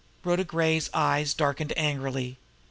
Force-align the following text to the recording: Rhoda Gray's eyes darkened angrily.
Rhoda 0.23 0.43
Gray's 0.43 0.89
eyes 0.95 1.35
darkened 1.35 1.73
angrily. 1.77 2.39